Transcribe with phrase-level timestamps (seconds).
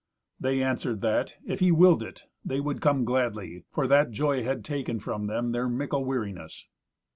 [0.39, 4.65] They answered that, if he willed it, they would come gladly, for that joy had
[4.65, 6.65] taken from them their mickle weariness.